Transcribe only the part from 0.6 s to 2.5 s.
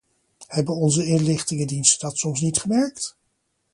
onze inlichtingendiensten dat soms